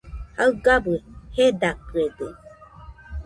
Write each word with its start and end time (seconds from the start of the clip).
Jaɨgabɨ 0.37 0.93
jedakɨede 1.35 2.27